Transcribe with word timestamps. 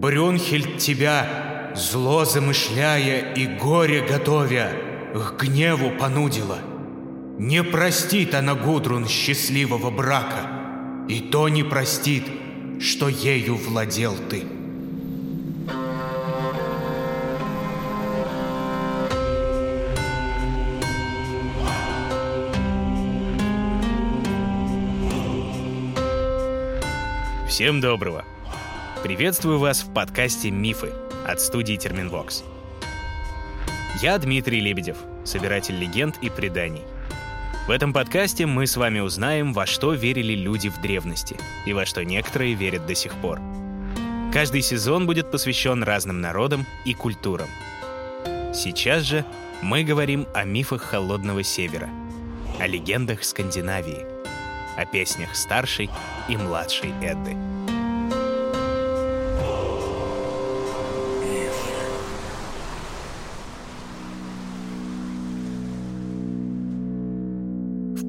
Брюнхельд 0.00 0.78
тебя, 0.78 1.72
зло 1.76 2.24
замышляя 2.24 3.34
и 3.34 3.46
горе 3.46 4.00
готовя, 4.00 4.72
к 5.12 5.42
гневу 5.42 5.90
понудила. 5.90 6.58
Не 7.38 7.62
простит 7.62 8.34
она 8.34 8.54
Гудрун 8.54 9.06
счастливого 9.06 9.90
брака, 9.90 11.04
и 11.06 11.20
то 11.20 11.50
не 11.50 11.64
простит, 11.64 12.24
что 12.80 13.10
ею 13.10 13.56
владел 13.56 14.16
ты. 14.30 14.44
Всем 27.46 27.82
доброго! 27.82 28.24
Приветствую 29.02 29.58
вас 29.58 29.80
в 29.80 29.94
подкасте 29.94 30.50
«Мифы» 30.50 30.92
от 31.26 31.40
студии 31.40 31.74
Терминвокс. 31.76 32.44
Я 34.02 34.18
Дмитрий 34.18 34.60
Лебедев, 34.60 34.98
собиратель 35.24 35.74
легенд 35.74 36.18
и 36.20 36.28
преданий. 36.28 36.82
В 37.66 37.70
этом 37.70 37.94
подкасте 37.94 38.44
мы 38.44 38.66
с 38.66 38.76
вами 38.76 39.00
узнаем, 39.00 39.54
во 39.54 39.64
что 39.64 39.94
верили 39.94 40.34
люди 40.34 40.68
в 40.68 40.82
древности 40.82 41.38
и 41.64 41.72
во 41.72 41.86
что 41.86 42.04
некоторые 42.04 42.52
верят 42.52 42.84
до 42.84 42.94
сих 42.94 43.14
пор. 43.14 43.40
Каждый 44.34 44.60
сезон 44.60 45.06
будет 45.06 45.30
посвящен 45.30 45.82
разным 45.82 46.20
народам 46.20 46.66
и 46.84 46.92
культурам. 46.92 47.48
Сейчас 48.52 49.04
же 49.04 49.24
мы 49.62 49.82
говорим 49.82 50.26
о 50.34 50.44
мифах 50.44 50.82
Холодного 50.82 51.42
Севера, 51.42 51.88
о 52.58 52.66
легендах 52.66 53.24
Скандинавии, 53.24 54.04
о 54.76 54.84
песнях 54.84 55.34
старшей 55.34 55.88
и 56.28 56.36
младшей 56.36 56.92
Эдды. 57.00 57.34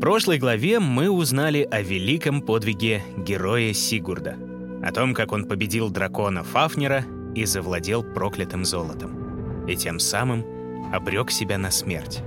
Прошлой 0.01 0.39
главе 0.39 0.79
мы 0.79 1.11
узнали 1.11 1.61
о 1.69 1.81
великом 1.81 2.41
подвиге 2.41 3.03
героя 3.17 3.71
Сигурда, 3.71 4.35
о 4.83 4.91
том, 4.91 5.13
как 5.13 5.31
он 5.31 5.45
победил 5.45 5.91
дракона 5.91 6.43
Фафнера 6.43 7.05
и 7.35 7.45
завладел 7.45 8.03
проклятым 8.03 8.65
золотом, 8.65 9.67
и 9.67 9.75
тем 9.75 9.99
самым 9.99 10.43
обрек 10.91 11.29
себя 11.29 11.59
на 11.59 11.69
смерть. 11.69 12.23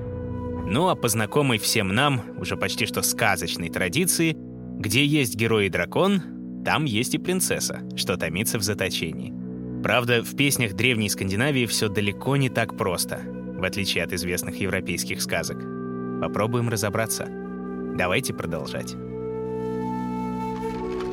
Ну 0.67 0.89
а 0.89 0.95
по 0.95 1.09
знакомой 1.09 1.59
всем 1.59 1.89
нам, 1.89 2.23
уже 2.39 2.57
почти 2.57 2.87
что 2.87 3.03
сказочной 3.03 3.71
традиции, 3.71 4.37
где 4.79 5.05
есть 5.05 5.35
герой 5.35 5.67
и 5.67 5.71
дракон, 5.71 6.23
там 6.65 6.85
есть 6.85 7.17
и 7.17 7.19
принцесса, 7.19 7.83
что 7.97 8.17
томится 8.17 8.59
в 8.59 8.63
заточении. 8.63 9.35
Правда, 9.83 10.23
в 10.23 10.37
песнях 10.37 10.75
древней 10.75 11.11
Скандинавии 11.11 11.67
все 11.67 11.89
далеко 11.89 12.37
не 12.37 12.51
так 12.51 12.77
просто, 12.79 13.21
в 13.25 13.65
отличие 13.65 14.05
от 14.05 14.13
известных 14.13 14.61
европейских 14.61 15.21
сказок. 15.21 15.59
Попробуем 16.23 16.69
разобраться. 16.69 17.44
Давайте 17.95 18.35
продолжать. 18.35 18.97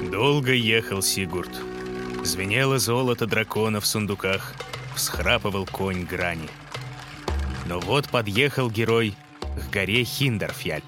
Долго 0.10 0.52
ехал 0.52 1.04
Сигурд. 1.04 1.52
Звенело 2.24 2.80
золото 2.80 3.28
дракона 3.28 3.80
в 3.80 3.86
сундуках, 3.86 4.56
всхрапывал 4.96 5.68
конь 5.68 6.06
грани. 6.06 6.50
Но 7.68 7.80
вот 7.80 8.10
подъехал 8.10 8.72
герой 8.72 9.16
к 9.56 9.72
горе 9.72 10.04
Хиндарфьяль. 10.04 10.82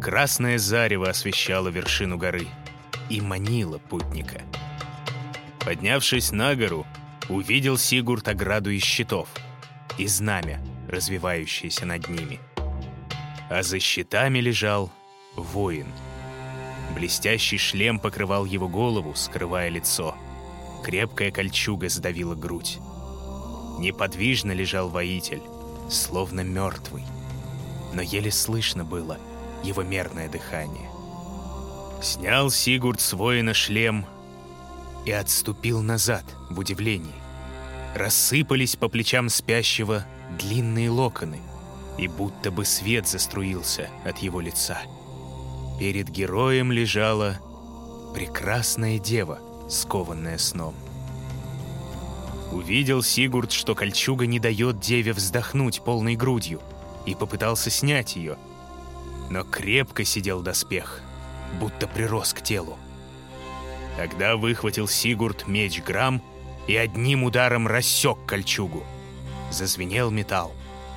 Красное 0.00 0.56
зарево 0.56 1.10
освещало 1.10 1.68
вершину 1.68 2.16
горы 2.16 2.46
и 3.10 3.20
манило 3.20 3.76
путника. 3.76 4.40
Поднявшись 5.62 6.32
на 6.32 6.54
гору, 6.54 6.86
увидел 7.28 7.76
Сигурд 7.76 8.28
ограду 8.28 8.70
из 8.70 8.82
щитов 8.82 9.28
и 9.98 10.06
знамя, 10.06 10.58
развивающееся 10.88 11.84
над 11.84 12.08
ними— 12.08 12.40
а 13.48 13.62
за 13.62 13.78
щитами 13.78 14.38
лежал 14.38 14.90
воин. 15.36 15.86
Блестящий 16.94 17.58
шлем 17.58 17.98
покрывал 17.98 18.44
его 18.44 18.68
голову, 18.68 19.14
скрывая 19.14 19.68
лицо. 19.68 20.16
Крепкая 20.82 21.30
кольчуга 21.30 21.88
сдавила 21.88 22.34
грудь. 22.34 22.78
Неподвижно 23.78 24.52
лежал 24.52 24.88
воитель, 24.88 25.42
словно 25.90 26.40
мертвый. 26.40 27.04
Но 27.92 28.02
еле 28.02 28.30
слышно 28.30 28.84
было 28.84 29.18
его 29.62 29.82
мерное 29.82 30.28
дыхание. 30.28 30.88
Снял 32.02 32.50
Сигурд 32.50 33.00
с 33.00 33.12
воина 33.12 33.52
шлем 33.54 34.06
и 35.04 35.10
отступил 35.10 35.82
назад 35.82 36.24
в 36.50 36.58
удивлении. 36.58 37.14
Рассыпались 37.94 38.76
по 38.76 38.88
плечам 38.88 39.28
спящего 39.28 40.04
длинные 40.38 40.90
локоны— 40.90 41.40
и 41.98 42.08
будто 42.08 42.50
бы 42.50 42.64
свет 42.64 43.06
заструился 43.08 43.88
от 44.04 44.18
его 44.18 44.40
лица. 44.40 44.78
Перед 45.78 46.08
героем 46.08 46.72
лежала 46.72 47.38
прекрасная 48.14 48.98
дева, 48.98 49.38
скованная 49.68 50.38
сном. 50.38 50.74
Увидел 52.52 53.02
Сигурд, 53.02 53.52
что 53.52 53.74
кольчуга 53.74 54.26
не 54.26 54.38
дает 54.38 54.80
деве 54.80 55.12
вздохнуть 55.12 55.82
полной 55.82 56.16
грудью, 56.16 56.60
и 57.04 57.14
попытался 57.14 57.70
снять 57.70 58.16
ее. 58.16 58.36
Но 59.30 59.44
крепко 59.44 60.04
сидел 60.04 60.40
доспех, 60.40 61.02
будто 61.60 61.86
прирос 61.86 62.32
к 62.32 62.42
телу. 62.42 62.78
Тогда 63.96 64.36
выхватил 64.36 64.88
Сигурд 64.88 65.46
меч 65.46 65.82
Грам 65.82 66.22
и 66.66 66.76
одним 66.76 67.24
ударом 67.24 67.66
рассек 67.66 68.18
кольчугу. 68.26 68.84
Зазвенел 69.50 70.10
металл 70.10 70.52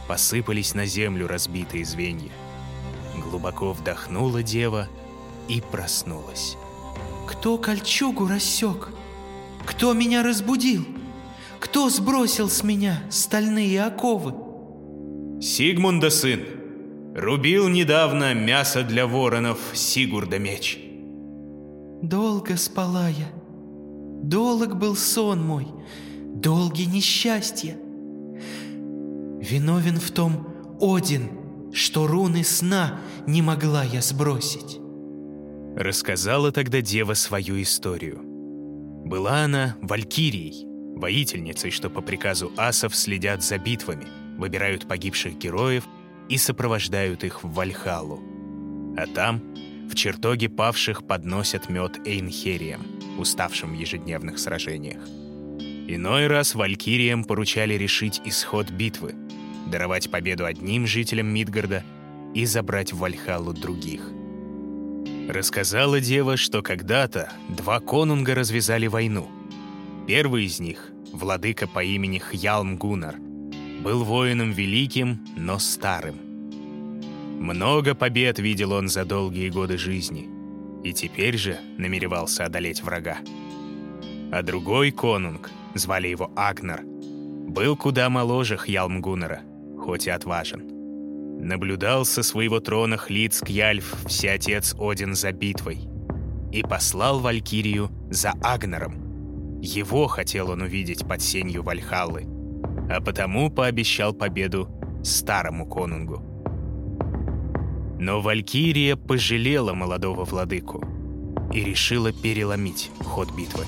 посыпались 0.10 0.74
на 0.74 0.88
землю 0.88 1.28
разбитые 1.28 1.86
звенья. 1.86 2.32
Глубоко 3.16 3.74
вдохнула 3.74 4.42
дева 4.42 4.88
и 5.48 5.62
проснулась. 5.62 6.58
«Кто 7.28 7.60
кольчугу 7.60 8.26
рассек? 8.28 8.90
Кто 9.68 9.94
меня 9.94 10.24
разбудил? 10.24 10.84
Кто 11.60 11.90
сбросил 11.90 12.50
с 12.50 12.64
меня 12.64 13.04
стальные 13.12 13.84
оковы?» 13.84 14.34
«Сигмунда 15.44 16.10
сын, 16.10 16.40
рубил 17.16 17.68
недавно 17.70 18.34
мясо 18.34 18.82
для 18.82 19.06
воронов 19.06 19.60
Сигурда 19.76 20.40
меч». 20.40 20.80
«Долго 22.02 22.58
спала 22.58 23.10
я, 23.10 23.30
долг 24.24 24.74
был 24.74 24.96
сон 24.96 25.46
мой, 25.46 25.68
долгие 26.34 26.86
несчастья». 26.86 27.78
Виновен 29.50 30.00
в 30.00 30.12
том 30.12 30.48
Один, 30.80 31.32
что 31.74 32.06
руны 32.06 32.44
сна 32.44 33.00
не 33.26 33.42
могла 33.42 33.84
я 33.84 34.02
сбросить. 34.02 34.80
Рассказала 35.76 36.52
тогда 36.52 36.82
дева 36.82 37.16
свою 37.16 37.60
историю. 37.60 38.20
Была 39.06 39.46
она 39.46 39.76
валькирией, 39.82 40.68
воительницей, 40.96 41.72
что 41.72 41.90
по 41.90 42.02
приказу 42.02 42.52
асов 42.58 42.96
следят 42.96 43.44
за 43.44 43.58
битвами, 43.58 44.06
выбирают 44.38 44.88
погибших 44.88 45.38
героев 45.38 45.86
и 46.28 46.38
сопровождают 46.38 47.24
их 47.24 47.44
в 47.44 47.52
Вальхалу. 47.52 48.20
А 48.98 49.08
там, 49.08 49.42
в 49.90 49.96
чертоге 49.96 50.50
павших, 50.50 51.08
подносят 51.08 51.70
мед 51.70 52.00
Эйнхериям, 52.06 52.86
уставшим 53.18 53.72
в 53.72 53.80
ежедневных 53.80 54.38
сражениях. 54.38 55.02
Иной 55.88 56.28
раз 56.28 56.54
валькириям 56.54 57.24
поручали 57.24 57.74
решить 57.74 58.22
исход 58.24 58.70
битвы, 58.70 59.16
даровать 59.70 60.10
победу 60.10 60.46
одним 60.46 60.88
жителям 60.88 61.28
Мидгарда 61.28 61.84
и 62.34 62.46
забрать 62.46 62.92
в 62.94 63.00
Вальхалу 63.00 63.54
других. 63.54 64.02
Рассказала 65.30 66.00
дева, 66.00 66.38
что 66.38 66.62
когда-то 66.62 67.32
два 67.50 67.80
конунга 67.80 68.36
развязали 68.36 68.88
войну. 68.88 69.30
Первый 70.08 70.46
из 70.46 70.60
них, 70.60 70.92
владыка 71.14 71.68
по 71.68 71.84
имени 71.84 72.18
Хьялм 72.18 72.78
Гуннар, 72.78 73.16
был 73.84 74.04
воином 74.04 74.52
великим, 74.52 75.20
но 75.38 75.60
старым. 75.60 76.18
Много 77.40 77.96
побед 77.96 78.40
видел 78.40 78.74
он 78.74 78.90
за 78.90 79.06
долгие 79.06 79.50
годы 79.50 79.78
жизни, 79.78 80.28
и 80.84 80.94
теперь 80.94 81.38
же 81.38 81.60
намеревался 81.78 82.46
одолеть 82.46 82.84
врага. 82.84 83.18
А 84.32 84.42
другой 84.42 84.92
конунг, 84.92 85.50
звали 85.76 86.08
его 86.08 86.32
Агнар, 86.36 86.82
был 86.84 87.78
куда 87.78 88.10
моложе 88.10 88.58
Хьялм 88.58 89.00
Гуннера 89.02 89.42
хоть 89.80 90.08
и 90.08 90.10
отважен. 90.10 90.80
Наблюдал 91.42 92.06
со 92.06 92.22
своего 92.22 92.60
трона 92.60 92.98
Хлиц 92.98 93.42
Кьяльф, 93.42 93.96
всеотец 94.06 94.76
Один 94.80 95.16
за 95.16 95.32
битвой, 95.32 95.80
и 96.52 96.64
послал 96.64 97.20
Валькирию 97.20 97.90
за 98.10 98.34
Агнером. 98.44 99.62
Его 99.62 100.08
хотел 100.08 100.52
он 100.52 100.62
увидеть 100.62 101.08
под 101.08 101.22
сенью 101.22 101.64
Вальхаллы, 101.64 102.26
а 102.90 103.02
потому 103.02 103.50
пообещал 103.50 104.14
победу 104.14 104.70
старому 105.04 105.66
конунгу. 105.66 106.24
Но 108.00 108.22
Валькирия 108.22 108.96
пожалела 108.96 109.74
молодого 109.74 110.24
владыку 110.24 110.84
и 111.54 111.64
решила 111.64 112.12
переломить 112.12 112.92
ход 113.04 113.32
битвы. 113.36 113.66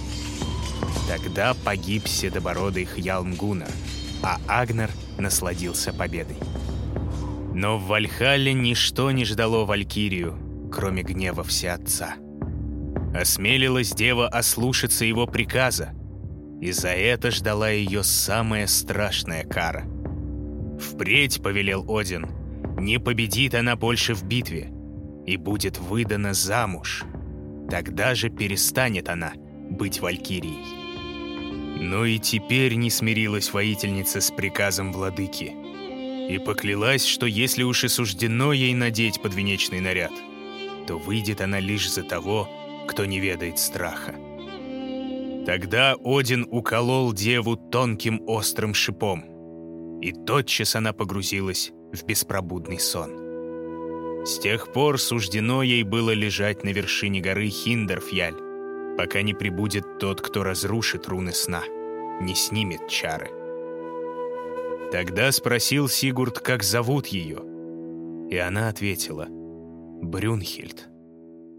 Тогда 1.08 1.54
погиб 1.66 2.08
седобородый 2.08 2.86
Хьялмгуна, 2.86 3.68
а 4.24 4.40
Агнер 4.48 4.92
насладился 5.18 5.94
победой. 5.94 6.38
Но 7.54 7.78
в 7.78 7.88
Вальхалле 7.88 8.54
ничто 8.54 9.12
не 9.12 9.26
ждало 9.26 9.66
Валькирию, 9.66 10.70
кроме 10.72 11.04
гнева 11.04 11.44
Всеотца. 11.44 12.16
Осмелилась 13.14 13.92
дева 13.92 14.28
ослушаться 14.28 15.04
его 15.04 15.28
приказа, 15.28 15.94
и 16.62 16.72
за 16.72 16.90
это 16.90 17.32
ждала 17.32 17.70
ее 17.70 18.04
самая 18.04 18.68
страшная 18.68 19.44
кара. 19.44 19.86
Впредь, 20.80 21.42
повелел 21.44 21.86
Один, 21.90 22.28
не 22.80 23.00
победит 23.00 23.54
она 23.54 23.76
больше 23.76 24.14
в 24.14 24.24
битве 24.24 24.72
и 25.26 25.38
будет 25.38 25.78
выдана 25.78 26.34
замуж. 26.34 27.04
Тогда 27.70 28.16
же 28.16 28.30
перестанет 28.30 29.10
она 29.10 29.34
быть 29.70 30.00
Валькирией. 30.00 30.81
Но 31.82 32.06
и 32.06 32.20
теперь 32.20 32.76
не 32.76 32.92
смирилась 32.92 33.52
воительница 33.52 34.22
с 34.22 34.30
приказом 34.30 34.94
владыки 34.94 35.56
и 36.30 36.38
поклялась, 36.38 37.04
что 37.04 37.26
если 37.26 37.64
уж 37.64 37.84
и 37.84 37.88
суждено 37.88 38.54
ей 38.54 38.76
надеть 38.76 39.20
подвенечный 39.20 39.80
наряд, 39.80 40.12
то 40.86 41.00
выйдет 41.00 41.42
она 41.42 41.60
лишь 41.60 41.92
за 41.92 42.04
того, 42.04 42.48
кто 42.88 43.06
не 43.06 43.20
ведает 43.20 43.58
страха. 43.58 44.14
Тогда 45.48 45.96
Один 46.06 46.48
уколол 46.52 47.14
деву 47.14 47.56
тонким 47.58 48.22
острым 48.28 48.76
шипом, 48.76 50.00
и 50.02 50.12
тотчас 50.12 50.76
она 50.76 50.94
погрузилась 50.94 51.72
в 51.92 52.06
беспробудный 52.06 52.80
сон. 52.80 53.10
С 54.24 54.38
тех 54.38 54.72
пор 54.72 55.00
суждено 55.00 55.64
ей 55.64 55.82
было 55.82 56.12
лежать 56.12 56.64
на 56.64 56.70
вершине 56.70 57.22
горы 57.22 57.50
Хиндерфьяль, 57.50 58.51
пока 59.02 59.24
не 59.24 59.34
прибудет 59.34 59.98
тот, 59.98 60.22
кто 60.22 60.44
разрушит 60.44 61.08
руны 61.08 61.34
сна, 61.34 61.64
не 62.22 62.36
снимет 62.36 62.88
чары. 62.88 63.32
Тогда 64.92 65.32
спросил 65.32 65.90
Сигурд, 65.90 66.38
как 66.38 66.62
зовут 66.62 67.08
ее, 67.08 67.42
и 68.30 68.38
она 68.38 68.70
ответила 68.70 69.26
«Брюнхильд». 69.28 70.88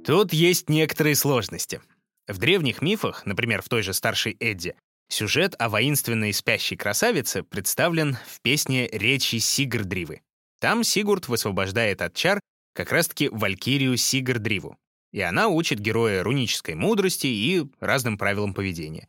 Тут 0.07 0.33
есть 0.33 0.69
некоторые 0.69 1.17
сложности. 1.17 1.81
В 2.29 2.39
древних 2.39 2.81
мифах, 2.81 3.27
например, 3.27 3.61
в 3.61 3.69
той 3.69 3.83
же 3.83 3.93
старшей 3.93 4.37
Эдде, 4.39 4.77
сюжет 5.09 5.57
о 5.59 5.69
воинственной 5.69 6.33
спящей 6.33 6.77
красавице 6.77 7.43
представлен 7.43 8.19
в 8.25 8.41
песне 8.43 8.87
«Речи 8.87 9.41
Сигрдривы». 9.41 10.21
Там 10.61 10.85
Сигурд 10.85 11.27
высвобождает 11.27 12.03
от 12.03 12.15
чар 12.15 12.39
как 12.73 12.93
раз-таки 12.93 13.29
Валькирию 13.31 13.97
Сигрдриву, 13.97 14.77
и 15.13 15.21
она 15.21 15.49
учит 15.49 15.79
героя 15.79 16.23
рунической 16.23 16.75
мудрости 16.75 17.27
и 17.27 17.65
разным 17.81 18.19
правилам 18.19 18.55
поведения. 18.55 19.09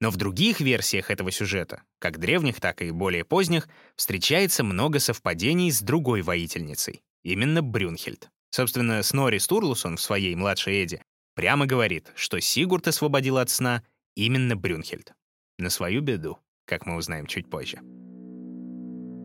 Но 0.00 0.10
в 0.10 0.16
других 0.16 0.60
версиях 0.60 1.10
этого 1.10 1.30
сюжета, 1.30 1.82
как 1.98 2.18
древних, 2.18 2.60
так 2.60 2.82
и 2.82 2.90
более 2.90 3.24
поздних, 3.24 3.68
встречается 3.94 4.64
много 4.64 4.98
совпадений 4.98 5.70
с 5.70 5.80
другой 5.80 6.22
воительницей, 6.22 7.02
именно 7.22 7.62
Брюнхельд. 7.62 8.30
Собственно, 8.50 9.02
Снори 9.02 9.38
Стурлусон 9.38 9.96
в 9.96 10.00
своей 10.00 10.34
младшей 10.34 10.84
Эде 10.84 11.02
прямо 11.34 11.66
говорит, 11.66 12.12
что 12.16 12.40
Сигурд 12.40 12.88
освободил 12.88 13.38
от 13.38 13.50
сна 13.50 13.84
именно 14.14 14.56
Брюнхельд. 14.56 15.12
На 15.58 15.70
свою 15.70 16.00
беду, 16.00 16.38
как 16.66 16.86
мы 16.86 16.96
узнаем 16.96 17.26
чуть 17.26 17.48
позже. 17.48 17.78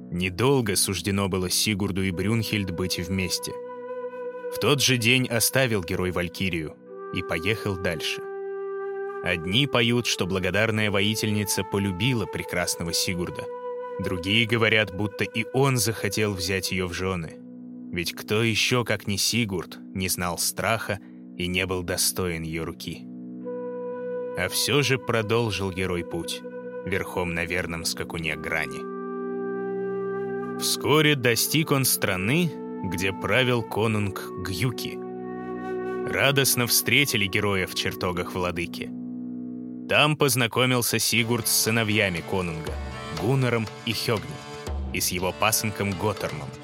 Недолго 0.10 0.76
суждено 0.76 1.28
было 1.28 1.50
Сигурду 1.50 2.04
и 2.04 2.12
Брюнхельд 2.12 2.72
быть 2.72 2.98
вместе. 3.00 3.52
В 4.54 4.60
тот 4.60 4.82
же 4.82 4.98
день 4.98 5.28
оставил 5.28 5.84
герой 5.84 6.12
Валькирию 6.12 6.76
и 7.14 7.22
поехал 7.22 7.76
дальше. 7.76 8.22
Одни 9.24 9.68
поют, 9.68 10.06
что 10.06 10.26
благодарная 10.26 10.92
воительница 10.92 11.64
полюбила 11.64 12.26
прекрасного 12.26 12.94
Сигурда. 12.94 13.44
Другие 14.00 14.46
говорят, 14.46 14.96
будто 14.96 15.24
и 15.24 15.46
он 15.54 15.78
захотел 15.78 16.34
взять 16.34 16.72
ее 16.72 16.86
в 16.86 16.94
жены— 16.94 17.38
ведь 17.92 18.14
кто 18.14 18.44
еще, 18.44 18.84
как 18.84 19.08
не 19.08 19.18
Сигурд, 19.18 19.80
не 19.94 20.10
знал 20.10 20.38
страха 20.38 21.00
и 21.38 21.48
не 21.48 21.66
был 21.66 21.84
достоин 21.84 22.44
ее 22.44 22.64
руки? 22.64 23.04
А 24.38 24.50
все 24.50 24.82
же 24.82 25.00
продолжил 25.00 25.72
герой 25.72 26.04
путь, 26.04 26.42
верхом 26.86 27.34
на 27.34 27.46
верном 27.46 27.86
скакуне 27.86 28.36
грани. 28.36 28.98
Вскоре 30.60 31.16
достиг 31.16 31.72
он 31.72 31.86
страны, 31.86 32.52
где 32.84 33.12
правил 33.12 33.62
конунг 33.64 34.32
Гюки. 34.48 34.98
Радостно 36.12 36.68
встретили 36.68 37.26
героя 37.26 37.68
в 37.68 37.76
чертогах 37.76 38.34
владыки. 38.34 38.90
Там 39.90 40.16
познакомился 40.18 41.00
Сигурд 41.00 41.48
с 41.48 41.52
сыновьями 41.52 42.24
конунга, 42.30 42.74
Гуннером 43.22 43.68
и 43.86 43.94
Хёгни, 43.94 44.36
и 44.94 45.00
с 45.00 45.10
его 45.10 45.34
пасынком 45.40 45.92
Готтермом— 45.92 46.50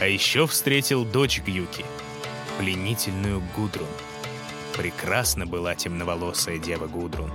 а 0.00 0.06
еще 0.06 0.46
встретил 0.46 1.04
дочь 1.04 1.40
Гюки, 1.40 1.84
пленительную 2.58 3.42
Гудрун. 3.56 3.88
Прекрасна 4.76 5.46
была 5.46 5.74
темноволосая 5.74 6.58
дева 6.58 6.86
Гудрун, 6.86 7.32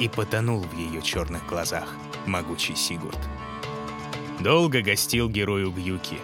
и 0.00 0.08
потонул 0.08 0.60
в 0.60 0.76
ее 0.76 1.00
черных 1.02 1.46
глазах 1.46 1.94
могучий 2.26 2.74
Сигурд. 2.74 3.18
Долго 4.40 4.82
гостил 4.82 5.28
герою 5.28 5.70
Гюки. 5.70 6.18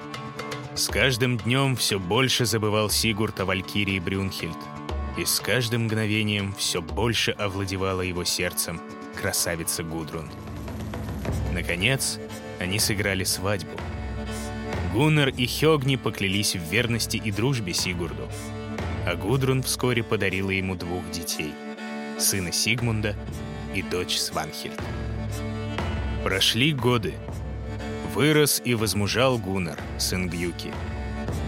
С 0.75 0.89
каждым 0.89 1.37
днем 1.39 1.77
все 1.77 1.99
больше 1.99 2.47
забывал 2.47 2.91
Сигурд 2.91 3.39
о 3.41 3.45
Валькирии 3.45 3.99
Брюнхельд, 3.99 4.59
и 5.19 5.25
с 5.25 5.41
каждым 5.41 5.85
мгновением 5.85 6.55
все 6.55 6.81
больше 6.81 7.33
овладевала 7.33 8.03
его 8.03 8.25
сердцем 8.25 8.81
красавица 9.21 9.83
Гудрун. 9.83 10.31
Наконец, 11.53 12.19
они 12.59 12.79
сыграли 12.79 13.25
свадьбу— 13.25 13.73
Гуннар 14.93 15.29
и 15.29 15.47
Хёгни 15.47 15.95
поклялись 15.95 16.57
в 16.57 16.63
верности 16.63 17.17
и 17.17 17.31
дружбе 17.31 17.73
Сигурду, 17.73 18.29
а 19.07 19.15
Гудрун 19.15 19.63
вскоре 19.63 20.03
подарила 20.03 20.51
ему 20.51 20.75
двух 20.75 21.09
детей— 21.13 21.53
сына 22.19 22.51
Сигмунда 22.51 23.15
и 23.73 23.83
дочь 23.83 24.19
Сванхельд. 24.19 24.81
Прошли 26.25 26.73
годы. 26.73 27.15
Вырос 28.15 28.61
и 28.65 28.75
возмужал 28.75 29.39
Гуннар, 29.39 29.79
сын 29.99 30.29
Гюки. 30.29 30.73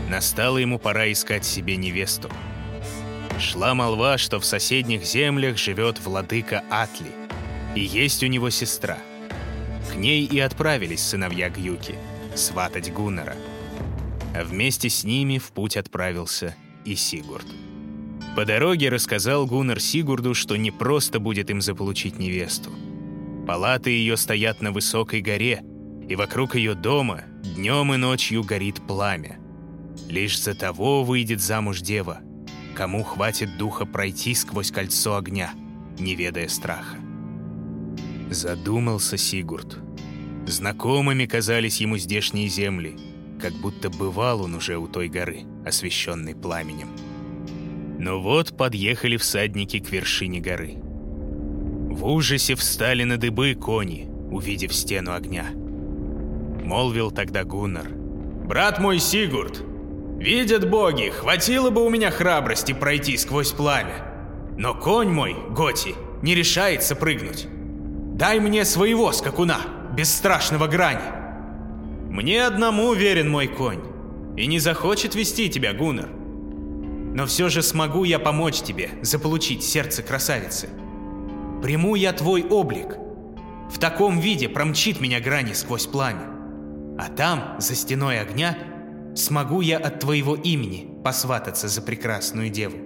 Настала 0.09 0.59
ему 0.59 0.79
пора 0.79 1.11
искать 1.11 1.44
себе 1.44 1.76
невесту. 1.76 2.31
Шла 3.41 3.75
молва, 3.75 4.17
что 4.17 4.38
в 4.38 4.44
соседних 4.44 5.05
землях 5.05 5.56
живет 5.59 5.99
владыка 6.00 6.62
Атли, 6.70 7.11
и 7.75 7.81
есть 7.81 8.23
у 8.23 8.26
него 8.26 8.50
сестра. 8.50 8.99
К 9.90 9.97
ней 9.97 10.25
и 10.25 10.38
отправились 10.38 11.02
сыновья 11.02 11.50
Гюки— 11.50 11.97
сватать 12.37 12.92
Гуннера. 12.92 13.35
А 14.35 14.45
вместе 14.45 14.88
с 14.88 15.02
ними 15.02 15.38
в 15.38 15.50
путь 15.50 15.76
отправился 15.76 16.54
и 16.85 16.95
Сигурд. 16.95 17.47
По 18.37 18.45
дороге 18.45 18.88
рассказал 18.88 19.47
Гуннер 19.47 19.81
Сигурду, 19.81 20.35
что 20.35 20.57
не 20.57 20.71
просто 20.71 21.19
будет 21.19 21.50
им 21.50 21.61
заполучить 21.61 22.19
невесту. 22.19 22.71
Палаты 23.47 23.90
ее 23.90 24.16
стоят 24.16 24.62
на 24.62 24.71
высокой 24.71 25.21
горе, 25.21 25.64
и 26.09 26.16
вокруг 26.16 26.54
ее 26.54 26.75
дома 26.75 27.23
днем 27.42 27.94
и 27.94 27.97
ночью 27.97 28.42
горит 28.42 28.80
пламя. 28.87 29.38
Лишь 30.09 30.40
за 30.40 30.54
того 30.54 31.04
выйдет 31.04 31.40
замуж 31.40 31.80
дева, 31.80 32.21
кому 32.75 33.02
хватит 33.02 33.56
духа 33.59 33.87
пройти 33.87 34.35
сквозь 34.35 34.71
кольцо 34.71 35.16
огня, 35.16 35.50
не 35.99 36.14
ведая 36.14 36.49
страха. 36.49 36.99
Задумался 38.30 39.16
Сигурд— 39.16 39.78
Знакомыми 40.47 41.26
казались 41.26 41.80
ему 41.80 41.99
здешние 41.99 42.49
земли, 42.49 42.97
как 43.40 43.52
будто 43.54 43.90
бывал 43.90 44.42
он 44.42 44.54
уже 44.54 44.76
у 44.76 44.88
той 44.88 45.09
горы, 45.09 45.42
освещенной 45.64 46.35
пламенем. 46.35 46.88
Но 47.99 48.21
вот 48.21 48.56
подъехали 48.56 49.16
всадники 49.16 49.78
к 49.78 49.90
вершине 49.90 50.40
горы. 50.40 50.75
В 50.75 52.04
ужасе 52.06 52.56
встали 52.56 53.04
на 53.04 53.18
дыбы 53.18 53.54
кони, 53.54 54.09
увидев 54.30 54.75
стену 54.75 55.12
огня. 55.12 55.47
Молвил 56.62 57.11
тогда 57.11 57.45
Гуннар. 57.45 57.88
«Брат 57.88 58.78
мой 58.78 58.99
Сигурд, 58.99 59.62
видят 60.19 60.69
боги, 60.69 61.11
хватило 61.11 61.71
бы 61.71 61.85
у 61.85 61.90
меня 61.90 62.11
храбрости 62.11 62.73
пройти 62.73 63.16
сквозь 63.16 63.52
пламя. 63.52 64.07
Но 64.57 64.75
конь 64.75 65.11
мой, 65.11 65.37
Готи, 65.50 65.95
не 66.23 66.35
решается 66.35 66.95
прыгнуть. 66.95 67.47
Дай 68.14 68.40
мне 68.40 68.64
своего 68.64 69.12
скакуна!» 69.12 69.61
бесстрашного 69.92 70.66
грани. 70.66 71.02
Мне 72.09 72.47
одному 72.47 72.92
верен 72.95 73.31
мой 73.31 73.47
конь, 73.47 73.83
и 74.37 74.47
не 74.47 74.59
захочет 74.59 75.14
вести 75.14 75.49
тебя 75.49 75.73
Гуннар. 75.73 76.09
Но 76.09 77.26
все 77.26 77.49
же 77.49 77.62
смогу 77.62 78.04
я 78.04 78.19
помочь 78.19 78.62
тебе 78.62 78.90
заполучить 79.02 79.62
сердце 79.62 80.02
красавицы. 80.02 80.69
Приму 81.62 81.95
я 81.95 82.12
твой 82.12 82.42
облик. 82.42 82.97
В 83.71 83.78
таком 83.78 84.19
виде 84.19 84.49
промчит 84.49 85.00
меня 85.00 85.21
грани 85.21 85.52
сквозь 85.52 85.87
пламя. 85.87 86.28
А 86.99 87.08
там, 87.08 87.56
за 87.58 87.75
стеной 87.75 88.20
огня, 88.20 88.56
смогу 89.14 89.61
я 89.61 89.78
от 89.78 90.00
твоего 90.00 90.34
имени 90.34 90.88
посвататься 91.02 91.68
за 91.68 91.82
прекрасную 91.82 92.50
деву. 92.50 92.76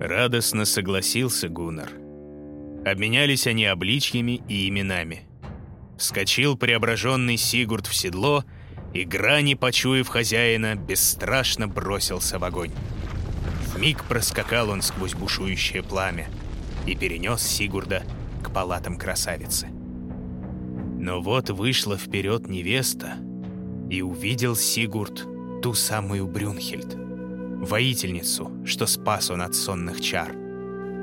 Радостно 0.00 0.64
согласился 0.64 1.48
Гуннар. 1.48 1.90
Обменялись 2.84 3.46
они 3.46 3.66
обличьями 3.66 4.42
и 4.48 4.68
именами. 4.68 5.22
Вскочил 5.96 6.56
преображенный 6.56 7.36
Сигурд 7.36 7.86
в 7.86 7.94
седло 7.94 8.44
и, 8.92 9.04
грани 9.04 9.54
почуяв 9.54 10.08
хозяина, 10.08 10.74
бесстрашно 10.74 11.68
бросился 11.68 12.38
в 12.38 12.44
огонь. 12.44 12.72
В 13.66 13.78
миг 13.78 14.04
проскакал 14.04 14.70
он 14.70 14.82
сквозь 14.82 15.14
бушующее 15.14 15.82
пламя 15.82 16.26
и 16.86 16.94
перенес 16.94 17.42
Сигурда 17.42 18.02
к 18.42 18.52
палатам 18.52 18.98
красавицы. 18.98 19.68
Но 21.02 21.20
вот 21.20 21.50
вышла 21.50 21.98
вперед 21.98 22.48
невеста, 22.48 23.14
и 23.90 24.02
увидел 24.02 24.54
Сигурд 24.54 25.26
ту 25.60 25.74
самую 25.74 26.28
Брюнхельд, 26.28 26.96
воительницу, 26.96 28.52
что 28.64 28.86
спас 28.86 29.28
он 29.28 29.42
от 29.42 29.56
сонных 29.56 30.00
чар. 30.00 30.32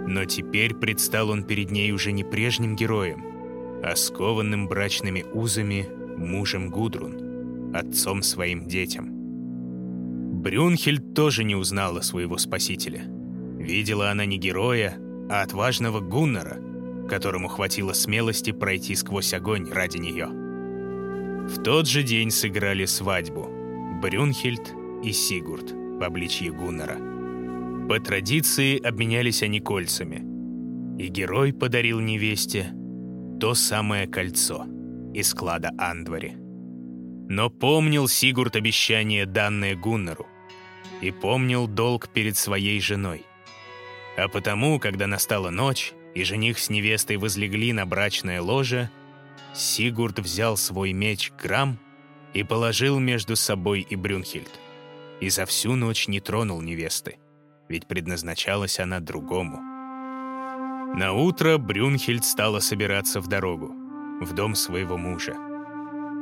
Но 0.07 0.23
теперь 0.23 0.73
предстал 0.73 1.29
он 1.29 1.43
перед 1.43 1.71
ней 1.71 1.91
уже 1.91 2.13
не 2.13 2.23
прежним 2.23 2.77
героем, 2.77 3.25
а 3.83 3.93
скованным 3.97 4.69
брачными 4.69 5.25
узами 5.33 5.89
мужем 6.15 6.69
Гудрун, 6.69 7.75
отцом 7.75 8.23
своим 8.23 8.69
детям. 8.69 9.09
Брюнхельд 10.41 11.13
тоже 11.13 11.43
не 11.43 11.55
узнала 11.55 11.99
своего 11.99 12.37
спасителя. 12.37 13.03
Видела 13.57 14.11
она 14.11 14.25
не 14.25 14.37
героя, 14.37 14.95
а 15.29 15.41
отважного 15.41 15.99
Гуннера, 15.99 16.68
которому 17.09 17.47
хватило 17.47 17.93
смелости 17.93 18.51
пройти 18.51 18.95
сквозь 18.95 19.33
огонь 19.33 19.69
ради 19.69 19.97
нее. 19.97 20.27
В 20.27 21.61
тот 21.63 21.87
же 21.87 22.03
день 22.03 22.31
сыграли 22.31 22.85
свадьбу 22.85 23.49
Брюнхельд 24.01 24.73
и 25.03 25.11
Сигурд 25.11 25.71
в 25.71 26.03
обличье 26.03 26.51
Гуннера. 26.51 26.97
По 27.89 27.99
традиции 27.99 28.79
обменялись 28.79 29.41
они 29.41 29.59
кольцами, 29.59 30.23
и 31.01 31.07
герой 31.07 31.51
подарил 31.53 31.99
невесте 31.99 32.71
то 33.39 33.55
самое 33.55 34.05
кольцо 34.05 34.65
из 35.13 35.29
склада 35.29 35.71
Андвари. 35.77 36.35
Но 37.29 37.49
помнил 37.49 38.07
Сигурд 38.07 38.55
обещание, 38.55 39.25
данное 39.25 39.75
Гуннеру, 39.75 40.27
и 41.01 41.11
помнил 41.11 41.67
долг 41.67 42.09
перед 42.09 42.37
своей 42.37 42.79
женой. 42.81 43.23
А 44.17 44.27
потому, 44.27 44.79
когда 44.79 45.07
настала 45.07 45.49
ночь, 45.49 45.93
и 46.15 46.23
жених 46.23 46.59
с 46.59 46.69
невестой 46.69 47.17
возлегли 47.17 47.73
на 47.73 47.85
брачное 47.85 48.41
ложе, 48.41 48.89
Сигурд 49.53 50.19
взял 50.19 50.57
свой 50.57 50.93
меч 50.93 51.31
Грам 51.41 51.77
и 52.33 52.43
положил 52.43 52.99
между 52.99 53.35
собой 53.35 53.81
и 53.81 53.95
Брюнхильд. 53.95 54.51
И 55.19 55.29
за 55.29 55.45
всю 55.45 55.75
ночь 55.75 56.07
не 56.07 56.19
тронул 56.19 56.61
невесты, 56.61 57.17
ведь 57.67 57.87
предназначалась 57.87 58.79
она 58.79 58.99
другому. 58.99 59.57
На 60.95 61.13
утро 61.13 61.57
Брюнхельд 61.57 62.23
стала 62.23 62.59
собираться 62.59 63.21
в 63.21 63.27
дорогу, 63.27 63.73
в 64.21 64.33
дом 64.33 64.55
своего 64.55 64.97
мужа. 64.97 65.35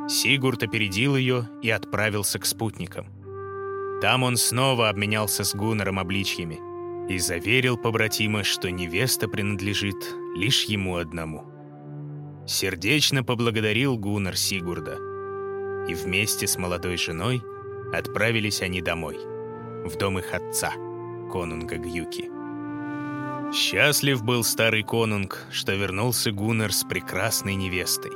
Сигурд 0.10 0.64
опередил 0.64 1.16
ее 1.16 1.50
и 1.62 1.70
отправился 1.70 2.40
к 2.40 2.46
спутникам. 2.46 3.08
Там 4.02 4.24
он 4.24 4.38
снова 4.38 4.90
обменялся 4.90 5.44
с 5.44 5.54
Гуннером 5.54 6.00
обличьями 6.00 6.60
и 7.10 7.20
заверил 7.20 7.78
побратима, 7.78 8.44
что 8.44 8.70
невеста 8.70 9.28
принадлежит 9.28 9.96
лишь 10.36 10.66
ему 10.66 10.98
одному. 10.98 11.46
Сердечно 12.46 13.24
поблагодарил 13.24 13.98
Гуннер 13.98 14.38
Сигурда, 14.38 14.98
и 15.88 15.94
вместе 15.94 16.48
с 16.48 16.58
молодой 16.58 16.98
женой 16.98 17.42
отправились 17.94 18.62
они 18.62 18.82
домой, 18.82 19.18
в 19.86 19.98
дом 19.98 20.20
их 20.20 20.34
отца, 20.34 20.72
конунга 21.32 21.78
Гюки. 21.78 22.30
Счастлив 23.54 24.24
был 24.24 24.44
старый 24.44 24.84
конунг, 24.84 25.46
что 25.52 25.74
вернулся 25.74 26.32
Гуннер 26.32 26.74
с 26.74 26.84
прекрасной 26.84 27.56
невестой. 27.56 28.12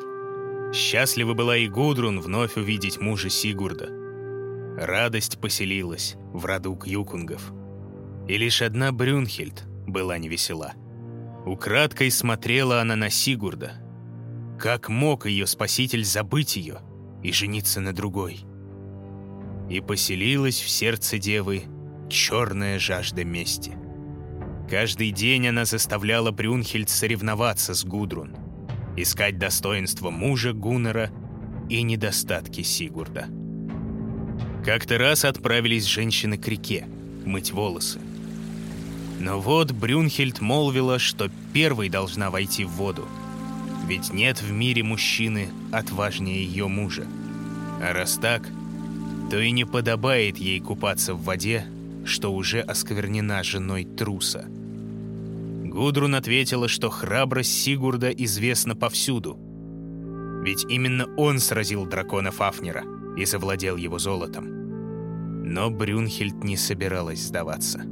Счастлива 0.74 1.34
была 1.34 1.58
и 1.58 1.68
Гудрун 1.68 2.20
вновь 2.20 2.58
увидеть 2.58 3.00
мужа 3.00 3.30
Сигурда. 3.30 3.90
Радость 4.78 5.40
поселилась 5.40 6.16
в 6.34 6.46
роду 6.46 6.76
Кьюкунгов. 6.76 7.54
И 8.28 8.38
лишь 8.38 8.62
одна 8.62 8.92
Брюнхельд 8.92 9.63
была 9.88 10.18
невесела. 10.18 10.74
Украдкой 11.46 12.12
смотрела 12.12 12.82
она 12.82 12.96
на 12.96 13.10
Сигурда. 13.10 13.74
Как 14.60 14.90
мог 14.90 15.25
ее 15.25 15.48
спаситель 15.48 16.06
забыть 16.06 16.56
ее 16.56 16.80
и 17.24 17.32
жениться 17.32 17.82
на 17.82 17.94
другой? 17.94 18.42
И 19.70 19.80
поселилась 19.82 20.60
в 20.60 20.70
сердце 20.70 21.18
девы 21.18 21.63
черная 22.10 22.78
жажда 22.78 23.24
мести. 23.24 23.74
Каждый 24.70 25.12
день 25.12 25.48
она 25.48 25.66
заставляла 25.66 26.32
Брюнхельд 26.32 26.90
соревноваться 26.90 27.74
с 27.74 27.84
Гудрун, 27.84 28.36
искать 28.96 29.38
достоинства 29.38 30.12
мужа 30.12 30.54
Гуннера 30.54 31.12
и 31.70 31.82
недостатки 31.82 32.62
Сигурда. 32.62 33.25
Как-то 34.63 34.98
раз 34.98 35.25
отправились 35.25 35.86
женщины 35.86 36.38
к 36.38 36.48
реке 36.48 36.86
мыть 37.25 37.51
волосы. 37.51 38.00
Но 39.22 39.40
вот 39.40 39.72
Брюнхельд 39.72 40.42
молвила, 40.42 41.00
что 41.00 41.30
первой 41.54 41.90
должна 41.90 42.30
войти 42.30 42.66
в 42.66 42.72
воду, 42.72 43.08
ведь 43.88 44.12
нет 44.12 44.42
в 44.42 44.51
мире 44.51 44.84
мужчины 44.84 45.50
отважнее 45.72 46.44
ее 46.44 46.68
мужа. 46.68 47.06
А 47.82 47.94
раз 47.94 48.18
так, 48.18 48.48
то 49.30 49.40
и 49.40 49.51
не 49.51 49.66
подобает 49.66 50.38
ей 50.38 50.60
купаться 50.60 51.13
в 51.13 51.24
воде, 51.24 51.66
что 52.04 52.34
уже 52.34 52.62
осквернена 52.62 53.44
женой 53.44 53.86
труса– 53.86 54.46
Гудрун 55.72 56.16
ответила, 56.16 56.68
что 56.68 56.90
храбрость 56.90 57.62
Сигурда 57.62 58.10
известна 58.10 58.75
повсюду. 58.75 59.40
Ведь 60.44 60.66
именно 60.68 61.08
он 61.16 61.40
сразил 61.40 61.86
дракона 61.86 62.32
Фафнера 62.32 62.84
и 63.18 63.24
завладел 63.24 63.78
его 63.78 63.98
золотом. 63.98 65.46
Но 65.46 65.70
Брюнхельд 65.70 66.44
не 66.44 66.58
собиралась 66.58 67.22
сдаваться. 67.22 67.84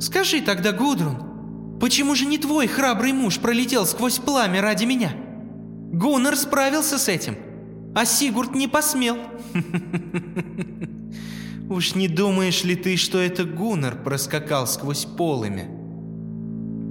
«Скажи 0.00 0.40
тогда, 0.40 0.72
Гудрун, 0.72 1.78
почему 1.80 2.14
же 2.14 2.26
не 2.26 2.38
твой 2.38 2.66
храбрый 2.66 3.12
муж 3.12 3.38
пролетел 3.38 3.86
сквозь 3.86 4.18
пламя 4.18 4.60
ради 4.60 4.84
меня? 4.84 5.12
Гуннар 5.92 6.36
справился 6.36 6.98
с 6.98 7.08
этим, 7.08 7.36
а 7.94 8.04
Сигурд 8.04 8.54
не 8.54 8.66
посмел. 8.66 9.16
Уж 11.70 11.94
не 11.94 12.08
думаешь 12.08 12.64
ли 12.64 12.74
ты, 12.74 12.96
что 12.96 13.18
это 13.18 13.44
Гуннар 13.44 14.02
проскакал 14.02 14.66
сквозь 14.66 15.04
полымя? 15.04 15.68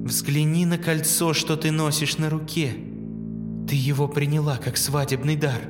Взгляни 0.06 0.66
на 0.66 0.78
кольцо, 0.78 1.34
что 1.34 1.58
ты 1.58 1.72
носишь 1.72 2.18
на 2.18 2.30
руке. 2.30 2.74
Ты 3.68 3.76
его 3.76 4.08
приняла 4.08 4.58
как 4.58 4.78
свадебный 4.78 5.36
дар. 5.36 5.62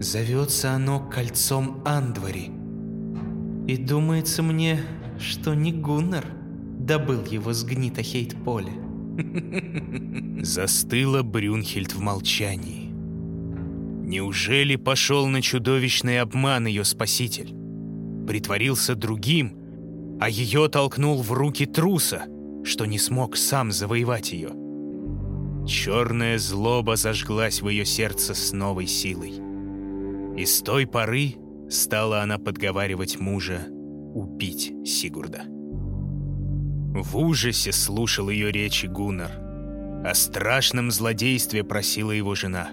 Зовется 0.00 0.72
оно 0.72 1.00
кольцом 1.00 1.82
Андвари. 1.84 2.50
И 3.66 3.76
думается 3.76 4.42
мне, 4.42 4.80
что 5.18 5.54
не 5.54 5.72
Гуннар 5.72 6.24
добыл 6.86 7.24
его 7.24 7.52
с 7.52 7.64
гнита 7.64 8.02
Хейт-поля. 8.02 8.72
Застыла 10.42 11.22
Брюнхельд 11.22 11.94
в 11.94 12.00
молчании. 12.00 12.90
Неужели 14.06 14.76
пошел 14.76 15.26
на 15.26 15.40
чудовищный 15.40 16.20
обман 16.20 16.66
ее 16.66 16.84
спаситель? 16.84 17.54
Притворился 18.26 18.94
другим, 18.94 20.18
а 20.20 20.28
ее 20.28 20.68
толкнул 20.68 21.22
в 21.22 21.32
руки 21.32 21.66
труса— 21.66 22.24
что 22.64 22.86
не 22.86 22.98
смог 22.98 23.36
сам 23.36 23.70
завоевать 23.70 24.32
ее. 24.32 24.50
Черная 25.66 26.38
злоба 26.38 26.96
зажглась 26.96 27.62
в 27.62 27.68
ее 27.68 27.84
сердце 27.84 28.34
с 28.34 28.52
новой 28.52 28.86
силой. 28.86 29.34
И 30.36 30.44
с 30.46 30.60
той 30.62 30.86
поры 30.86 31.36
стала 31.70 32.22
она 32.22 32.38
подговаривать 32.38 33.20
мужа 33.20 33.66
убить 34.14 34.72
Сигурда. 34.84 35.53
В 36.94 37.18
ужасе 37.18 37.72
слушал 37.72 38.28
ее 38.28 38.52
речи 38.52 38.86
Гуннар. 38.86 39.32
О 40.04 40.14
страшном 40.14 40.92
злодействе 40.92 41.64
просила 41.64 42.12
его 42.12 42.36
жена. 42.36 42.70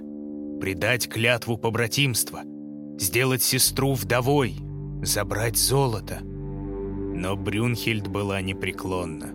Предать 0.62 1.10
клятву 1.10 1.58
побратимства, 1.58 2.44
сделать 3.00 3.42
сестру 3.42 3.94
вдовой, 3.94 4.58
забрать 5.02 5.58
золото. 5.58 6.20
Но 6.22 7.36
Брюнхельд 7.36 8.10
была 8.10 8.42
непреклонна. 8.42 9.34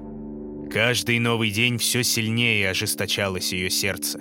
Каждый 0.71 1.19
новый 1.19 1.51
день 1.51 1.79
все 1.79 2.05
сильнее 2.05 2.71
ожесточалось 2.71 3.53
ее 3.53 3.71
сердце. 3.71 4.21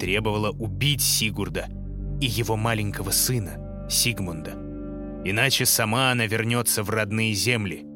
Требовало 0.00 0.50
убить 0.50 1.02
Сигурда 1.02 1.68
и 2.20 2.26
его 2.26 2.56
маленького 2.56 3.12
сына, 3.12 3.86
Сигмунда. 3.88 4.58
Иначе 5.24 5.66
сама 5.66 6.10
она 6.10 6.26
вернется 6.26 6.82
в 6.82 6.90
родные 6.90 7.32
земли, 7.32 7.86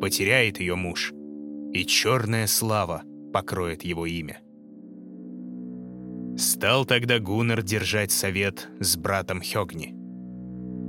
потеряет 0.00 0.60
ее 0.60 0.76
муж, 0.76 1.12
и 1.72 1.84
черная 1.84 2.46
слава 2.46 3.02
покроет 3.32 3.84
его 3.84 4.06
имя. 4.06 4.40
Стал 6.36 6.84
тогда 6.84 7.18
Гуннар 7.18 7.62
держать 7.62 8.12
совет 8.12 8.68
с 8.80 8.96
братом 8.96 9.42
Хёгни. 9.42 9.94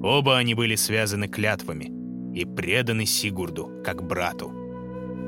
Оба 0.03 0.37
они 0.37 0.53
были 0.55 0.75
связаны 0.75 1.27
клятвами 1.27 1.91
и 2.33 2.45
преданы 2.45 3.05
Сигурду, 3.05 3.69
как 3.83 4.03
брату. 4.03 4.51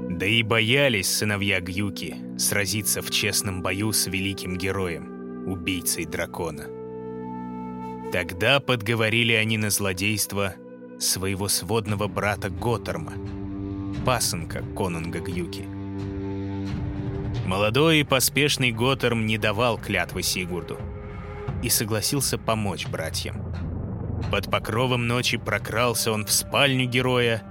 Да 0.10 0.26
и 0.26 0.44
боялись 0.44 1.10
сыновья 1.10 1.60
Гюки 1.60 2.16
сразиться 2.38 3.02
в 3.02 3.12
честном 3.12 3.62
бою 3.62 3.92
с 3.92 4.08
великим 4.08 4.58
героем, 4.58 5.48
убийцей 5.48 6.06
дракона. 6.06 6.68
Тогда 8.12 8.60
подговорили 8.60 9.34
они 9.34 9.58
на 9.58 9.70
злодейство 9.70 10.56
своего 11.00 11.48
сводного 11.48 12.08
брата 12.08 12.50
Готорма, 12.50 13.14
пасынка 14.06 14.64
конунга 14.76 15.20
Гюки. 15.20 15.66
Молодой 17.46 18.00
и 18.00 18.04
поспешный 18.04 18.72
Готорм 18.72 19.26
не 19.26 19.38
давал 19.38 19.78
клятвы 19.78 20.24
Сигурду 20.24 20.78
и 21.62 21.70
согласился 21.70 22.38
помочь 22.38 22.88
братьям. 22.88 23.54
Под 24.32 24.50
покровом 24.50 25.08
ночи 25.08 25.38
прокрался 25.38 26.12
он 26.12 26.26
в 26.26 26.32
спальню 26.32 26.86
героя 26.86 27.44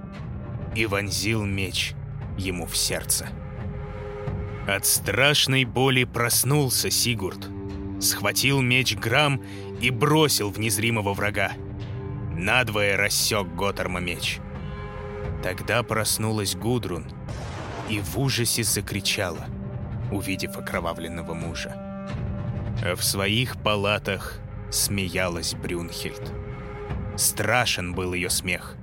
и 0.75 0.85
вонзил 0.85 1.43
меч 1.45 1.93
ему 2.37 2.65
в 2.65 2.75
сердце. 2.75 3.29
От 4.67 4.85
страшной 4.85 5.65
боли 5.65 6.03
проснулся 6.03 6.89
Сигурд, 6.89 7.49
схватил 7.99 8.61
меч 8.61 8.95
Грам 8.95 9.41
и 9.81 9.89
бросил 9.89 10.49
в 10.49 10.59
незримого 10.59 11.13
врага. 11.13 11.51
Надвое 12.35 12.97
рассек 12.97 13.47
Готорма 13.55 13.99
меч. 13.99 14.39
Тогда 15.43 15.83
проснулась 15.83 16.55
Гудрун 16.55 17.05
и 17.89 17.99
в 17.99 18.17
ужасе 18.17 18.63
закричала, 18.63 19.45
увидев 20.09 20.57
окровавленного 20.57 21.33
мужа. 21.33 21.73
А 22.81 22.95
в 22.95 23.03
своих 23.03 23.61
палатах 23.61 24.39
смеялась 24.71 25.53
Брюнхельд. 25.53 26.31
Страшен 27.17 27.93
был 27.93 28.13
ее 28.13 28.29
смех, 28.29 28.77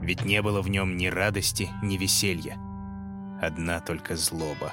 ведь 0.00 0.24
не 0.24 0.40
было 0.40 0.62
в 0.62 0.70
нем 0.70 0.96
ни 0.96 1.08
радости, 1.08 1.68
ни 1.82 1.96
веселья. 1.96 2.56
Одна 3.42 3.80
только 3.80 4.16
злоба. 4.16 4.72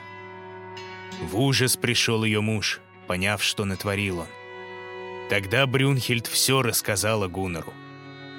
В 1.22 1.40
ужас 1.40 1.76
пришел 1.76 2.24
ее 2.24 2.42
муж, 2.42 2.82
поняв, 3.08 3.44
что 3.44 3.66
натворил 3.66 4.20
он. 4.20 4.28
Тогда 5.30 5.66
Брюнхельд 5.66 6.28
все 6.28 6.62
рассказала 6.62 7.28
Гуннару. 7.28 7.74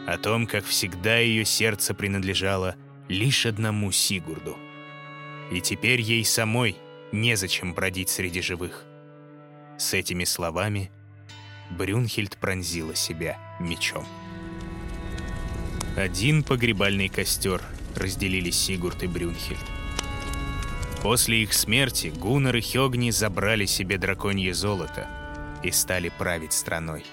О 0.07 0.19
том, 0.19 0.47
как 0.47 0.65
всегда 0.65 1.19
ее 1.19 1.45
сердце 1.45 1.93
принадлежало 1.93 2.77
лишь 3.09 3.45
одному 3.45 3.91
Сигурду. 3.91 4.57
И 5.51 5.61
теперь 5.61 6.01
ей 6.01 6.25
самой 6.25 6.77
незачем 7.11 7.75
бродить 7.75 8.09
среди 8.09 8.41
живых. 8.41 8.85
С 9.79 9.95
этими 9.95 10.25
словами 10.25 10.91
Брюнхельд 11.71 12.37
пронзила 12.37 12.95
себя 12.95 13.37
мечом. 13.59 14.07
Один 15.97 16.45
погребальный 16.45 17.09
костер 17.09 17.61
разделили 17.97 18.51
Сигурд 18.51 19.03
и 19.03 19.09
Брюнхельд. 19.09 19.59
После 21.03 21.43
их 21.43 21.53
смерти 21.53 22.13
Гуннар 22.17 22.57
и 22.57 22.61
Хёгни 22.61 23.11
забрали 23.11 23.67
себе 23.67 23.99
драконье 23.99 24.55
золото 24.55 25.09
и 25.63 25.71
стали 25.71 26.11
править 26.17 26.53
страной. 26.53 27.05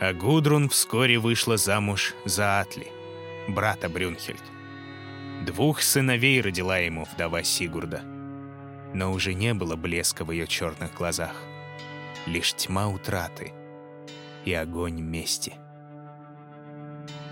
А 0.00 0.12
Гудрун 0.12 0.68
вскоре 0.68 1.18
вышла 1.18 1.56
замуж 1.56 2.14
за 2.24 2.60
Атли, 2.60 2.86
брата 3.48 3.88
Брюнхельд. 3.88 4.42
Двух 5.44 5.82
сыновей 5.82 6.40
родила 6.40 6.78
ему 6.78 7.04
вдова 7.04 7.42
Сигурда. 7.42 8.02
Но 8.94 9.12
уже 9.12 9.34
не 9.34 9.54
было 9.54 9.74
блеска 9.74 10.24
в 10.24 10.30
ее 10.30 10.46
черных 10.46 10.94
глазах. 10.94 11.34
Лишь 12.26 12.54
тьма 12.54 12.88
утраты 12.88 13.52
и 14.44 14.52
огонь 14.52 15.00
мести. 15.00 15.54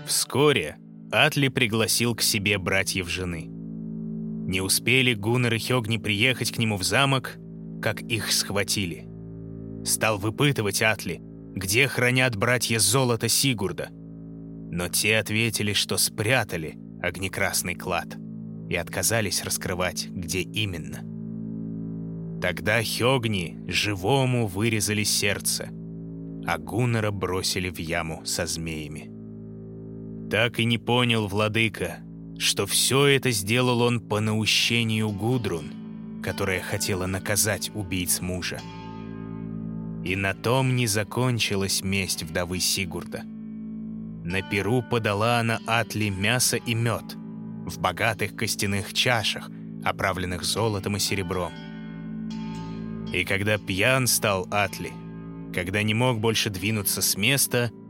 Вскоре 0.05 0.77
Атли 1.11 1.47
пригласил 1.47 2.15
к 2.15 2.21
себе 2.21 2.57
братьев 2.57 3.07
жены. 3.07 3.45
Не 3.47 4.61
успели 4.61 5.13
Гуннер 5.13 5.53
и 5.53 5.59
Хёгни 5.59 5.97
приехать 5.97 6.51
к 6.51 6.57
нему 6.57 6.77
в 6.77 6.83
замок, 6.83 7.37
как 7.81 8.01
их 8.01 8.31
схватили. 8.31 9.07
Стал 9.83 10.17
выпытывать 10.17 10.81
Атли, 10.81 11.21
где 11.57 11.87
хранят 11.87 12.35
братья 12.35 12.77
золото 12.77 13.27
Сигурда. 13.27 13.89
Но 13.91 14.89
те 14.89 15.17
ответили, 15.17 15.73
что 15.73 15.97
спрятали 15.97 16.77
огнекрасный 17.01 17.73
клад 17.73 18.15
и 18.69 18.75
отказались 18.75 19.43
раскрывать, 19.43 20.07
где 20.09 20.41
именно. 20.41 20.99
Тогда 22.41 22.83
Хёгни 22.83 23.57
живому 23.67 24.45
вырезали 24.45 25.03
сердце, 25.03 25.69
а 26.45 26.57
Гуннера 26.59 27.11
бросили 27.11 27.69
в 27.69 27.79
яму 27.79 28.21
со 28.25 28.45
змеями. 28.45 29.09
Так 30.29 30.59
и 30.59 30.65
не 30.65 30.77
понял 30.77 31.27
владыка, 31.27 31.97
что 32.37 32.67
все 32.67 33.07
это 33.07 33.31
сделал 33.31 33.81
он 33.81 33.99
по 33.99 34.19
наущению 34.19 35.09
Гудрун, 35.09 35.71
которая 36.21 36.61
хотела 36.61 37.07
наказать 37.07 37.71
убийц 37.73 38.21
мужа. 38.21 38.59
И 40.07 40.15
на 40.15 40.33
том 40.33 40.75
не 40.75 40.87
закончилась 40.87 41.83
месть 41.83 42.23
вдовы 42.23 42.59
Сигурда. 42.59 43.23
На 44.23 44.41
перу 44.41 44.81
подала 44.81 45.39
она 45.39 45.59
Атли 45.67 46.09
мясо 46.09 46.57
и 46.57 46.73
мед 46.73 47.15
в 47.65 47.79
богатых 47.79 48.35
костяных 48.35 48.93
чашах, 48.93 49.51
оправленных 49.83 50.43
золотом 50.43 50.95
и 50.95 50.99
серебром. 50.99 51.51
И 53.13 53.23
когда 53.25 53.57
пьян 53.57 54.07
стал 54.07 54.47
Атли, 54.49 54.91
когда 55.53 55.83
не 55.83 55.93
мог 55.93 56.19
больше 56.19 56.49
двинуться 56.49 57.01
с 57.01 57.15
места— 57.17 57.71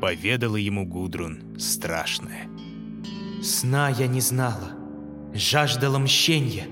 поведала 0.00 0.56
ему 0.56 0.86
Гудрун 0.86 1.58
страшное. 1.58 2.48
«Сна 3.42 3.88
я 3.90 4.06
не 4.06 4.20
знала, 4.20 4.72
жаждала 5.34 5.98
мщенья, 5.98 6.66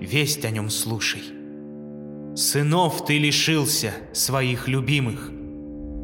весть 0.00 0.44
о 0.44 0.50
нем 0.50 0.70
слушай. 0.70 1.22
Сынов 2.38 3.04
ты 3.04 3.18
лишился, 3.18 3.92
своих 4.12 4.68
любимых, 4.68 5.32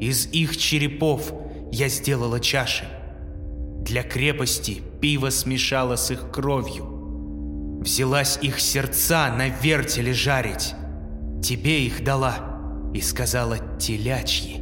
из 0.00 0.26
их 0.32 0.56
черепов 0.56 1.32
я 1.70 1.88
сделала 1.88 2.40
чаши. 2.40 2.86
Для 3.84 4.02
крепости 4.02 4.82
пиво 5.00 5.30
смешала 5.30 5.94
с 5.94 6.10
их 6.10 6.32
кровью. 6.32 7.78
Взялась 7.80 8.36
их 8.42 8.58
сердца 8.58 9.32
на 9.32 9.46
вертеле 9.46 10.12
жарить. 10.12 10.74
Тебе 11.40 11.86
их 11.86 12.02
дала 12.02 12.90
и 12.92 13.00
сказала 13.00 13.58
телячьи. 13.78 14.56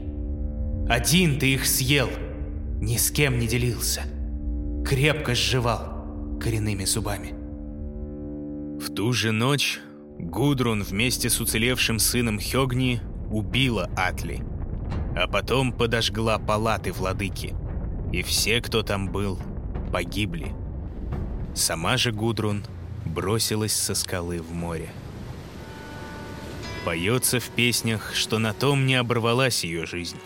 Один 0.91 1.39
ты 1.39 1.55
их 1.55 1.65
съел, 1.65 2.11
ни 2.83 2.99
с 2.99 3.11
кем 3.11 3.39
не 3.39 3.47
делился. 3.47 4.03
Крепко 4.87 5.35
сживал 5.35 6.39
коренными 6.39 6.85
зубами. 6.85 7.33
В 8.79 8.93
ту 8.95 9.15
же 9.15 9.33
ночь 9.33 9.81
Гудрун 10.23 10.83
вместе 10.83 11.29
с 11.29 11.41
уцелевшим 11.41 11.99
сыном 11.99 12.39
Хёгни 12.41 13.01
убила 13.31 13.91
Атли, 13.97 14.43
а 15.17 15.27
потом 15.27 15.73
подожгла 15.73 16.39
палаты 16.39 16.93
владыки, 16.93 17.55
и 18.13 18.23
все, 18.23 18.61
кто 18.61 18.83
там 18.83 19.09
был, 19.09 19.39
погибли. 19.93 20.55
Сама 21.55 21.97
же 21.97 22.13
Гудрун 22.13 22.65
бросилась 23.05 23.75
со 23.75 23.95
скалы 23.95 24.41
в 24.41 24.53
море. 24.53 24.89
Поется 26.85 27.39
в 27.39 27.49
песнях, 27.51 28.15
что 28.15 28.39
на 28.39 28.55
том 28.55 28.87
не 28.87 28.95
оборвалась 28.95 29.65
ее 29.65 29.87
жизнь 29.87 30.19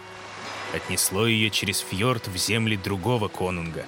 отнесло 0.76 1.26
ее 1.26 1.50
через 1.50 1.78
фьорд 1.80 2.28
в 2.28 2.36
земли 2.36 2.76
другого 2.76 3.28
конунга, 3.28 3.86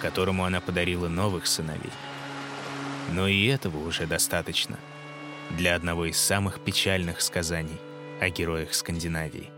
которому 0.00 0.44
она 0.44 0.60
подарила 0.60 1.08
новых 1.08 1.46
сыновей. 1.46 1.92
Но 3.12 3.28
и 3.28 3.46
этого 3.46 3.78
уже 3.86 4.06
достаточно 4.06 4.78
для 5.50 5.74
одного 5.74 6.06
из 6.06 6.16
самых 6.16 6.64
печальных 6.64 7.20
сказаний 7.20 7.78
о 8.20 8.28
героях 8.30 8.74
Скандинавии. 8.74 9.50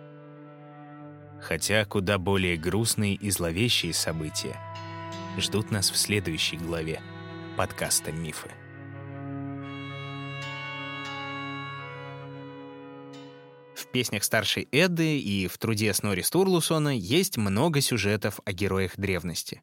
Хотя 1.41 1.85
куда 1.85 2.19
более 2.19 2.57
грустные 2.57 3.15
и 3.15 3.31
зловещие 3.31 3.93
события 3.93 4.59
ждут 5.39 5.71
нас 5.71 5.91
в 5.91 5.97
следующей 5.97 6.57
главе 6.57 7.01
подкаста 7.57 8.13
«Мифы». 8.13 8.51
песнях 13.95 14.25
старшей 14.25 14.67
Эдды 14.73 15.21
и 15.21 15.47
в 15.47 15.57
труде 15.57 15.95
Снори 15.95 16.23
Стурлусона 16.23 16.89
есть 16.89 17.37
много 17.37 17.81
сюжетов 17.81 18.41
о 18.45 18.53
героях 18.53 18.97
древности. 18.97 19.63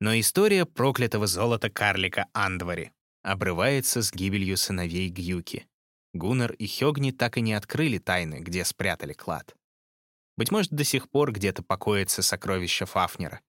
Но 0.00 0.18
история 0.18 0.64
проклятого 0.64 1.26
золота 1.26 1.68
карлика 1.68 2.24
Андвари 2.32 2.90
обрывается 3.22 4.02
с 4.02 4.12
гибелью 4.12 4.56
сыновей 4.56 5.08
Гюки. 5.08 5.66
Гуннар 6.12 6.52
и 6.52 6.66
Хёгни 6.66 7.12
так 7.12 7.36
и 7.36 7.40
не 7.40 7.52
открыли 7.52 7.98
тайны, 7.98 8.40
где 8.40 8.64
спрятали 8.64 9.12
клад. 9.12 9.54
Быть 10.36 10.50
может, 10.50 10.72
до 10.72 10.84
сих 10.84 11.08
пор 11.08 11.32
где-то 11.32 11.62
покоится 11.62 12.22
сокровище 12.22 12.86
Фафнера, 12.86 13.40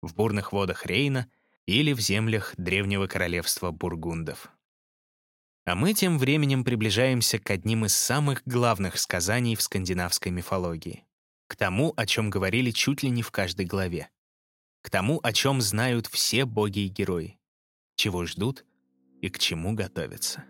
в 0.00 0.14
бурных 0.14 0.52
водах 0.52 0.86
Рейна 0.86 1.30
или 1.66 1.92
в 1.92 2.00
землях 2.00 2.54
древнего 2.56 3.06
королевства 3.06 3.70
бургундов. 3.70 4.50
А 5.66 5.74
мы 5.74 5.94
тем 5.94 6.18
временем 6.18 6.62
приближаемся 6.62 7.40
к 7.40 7.50
одним 7.50 7.86
из 7.86 7.96
самых 7.96 8.42
главных 8.46 8.98
сказаний 8.98 9.56
в 9.56 9.62
скандинавской 9.62 10.30
мифологии. 10.30 11.04
К 11.48 11.56
тому, 11.56 11.92
о 11.96 12.06
чем 12.06 12.30
говорили 12.30 12.70
чуть 12.70 13.02
ли 13.02 13.10
не 13.10 13.22
в 13.22 13.32
каждой 13.32 13.66
главе. 13.66 14.08
К 14.82 14.90
тому, 14.90 15.18
о 15.24 15.32
чем 15.32 15.60
знают 15.60 16.06
все 16.06 16.44
боги 16.44 16.80
и 16.80 16.88
герои. 16.88 17.38
Чего 17.96 18.24
ждут 18.26 18.64
и 19.20 19.28
к 19.28 19.38
чему 19.38 19.74
готовиться. 19.74 20.44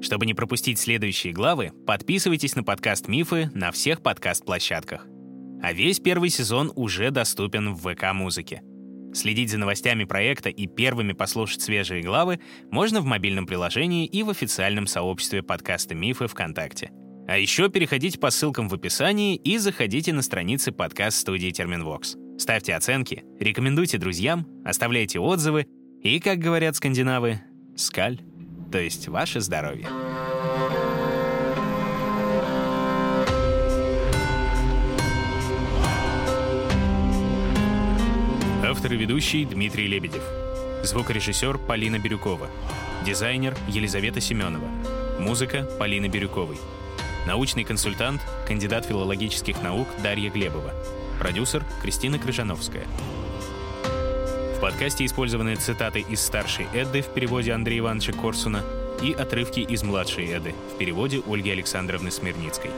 Чтобы 0.00 0.26
не 0.26 0.34
пропустить 0.34 0.78
следующие 0.78 1.32
главы, 1.32 1.72
подписывайтесь 1.86 2.54
на 2.54 2.62
подкаст 2.62 3.08
«Мифы» 3.08 3.50
на 3.54 3.72
всех 3.72 4.00
подкаст-площадках. 4.00 5.06
А 5.60 5.72
весь 5.72 5.98
первый 5.98 6.30
сезон 6.30 6.72
уже 6.76 7.10
доступен 7.10 7.74
в 7.74 7.82
ВК-музыке. 7.82 8.62
Следить 9.12 9.50
за 9.50 9.58
новостями 9.58 10.04
проекта 10.04 10.50
и 10.50 10.66
первыми 10.66 11.14
послушать 11.14 11.62
свежие 11.62 12.02
главы 12.02 12.40
можно 12.70 13.00
в 13.00 13.06
мобильном 13.06 13.46
приложении 13.46 14.06
и 14.06 14.22
в 14.22 14.30
официальном 14.30 14.86
сообществе 14.86 15.42
подкаста 15.42 15.94
«Мифы» 15.94 16.28
ВКонтакте. 16.28 16.92
А 17.26 17.36
еще 17.36 17.68
переходите 17.68 18.18
по 18.18 18.30
ссылкам 18.30 18.68
в 18.68 18.74
описании 18.74 19.36
и 19.36 19.58
заходите 19.58 20.12
на 20.12 20.22
страницы 20.22 20.72
подкаст-студии 20.72 21.50
Терминвокс. 21.50 22.16
Ставьте 22.38 22.74
оценки, 22.76 23.24
рекомендуйте 23.40 23.98
друзьям, 23.98 24.46
оставляйте 24.64 25.18
отзывы 25.18 25.66
и, 26.02 26.20
как 26.20 26.38
говорят 26.38 26.76
скандинавы, 26.76 27.40
скаль, 27.76 28.20
то 28.70 28.78
есть 28.78 29.08
ваше 29.08 29.40
здоровье. 29.40 29.88
Автор 38.64 38.92
и 38.92 38.96
ведущий 38.96 39.44
Дмитрий 39.44 39.88
Лебедев. 39.88 40.22
Звукорежиссер 40.84 41.58
Полина 41.58 41.98
Бирюкова. 41.98 42.48
Дизайнер 43.04 43.56
Елизавета 43.66 44.20
Семенова. 44.20 44.68
Музыка 45.18 45.68
Полины 45.80 46.06
Бирюковой. 46.06 46.58
Научный 47.26 47.64
консультант, 47.64 48.20
кандидат 48.46 48.84
филологических 48.86 49.60
наук 49.62 49.88
Дарья 50.04 50.30
Глебова. 50.30 50.72
Продюсер 51.18 51.64
Кристина 51.82 52.18
Крыжановская. 52.18 52.86
В 54.56 54.60
подкасте 54.60 55.04
использованы 55.04 55.56
цитаты 55.56 56.00
из 56.00 56.20
старшей 56.20 56.66
Эдды 56.72 57.02
в 57.02 57.12
переводе 57.12 57.52
Андрея 57.52 57.80
Ивановича 57.80 58.12
Корсуна 58.12 58.62
и 59.02 59.12
отрывки 59.12 59.60
из 59.60 59.82
младшей 59.82 60.26
Эды 60.32 60.54
в 60.72 60.78
переводе 60.78 61.20
Ольги 61.26 61.50
Александровны 61.50 62.12
Смирницкой. 62.12 62.70